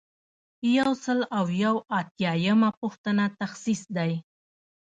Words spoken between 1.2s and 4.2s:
او یو اتیایمه پوښتنه تخصیص دی.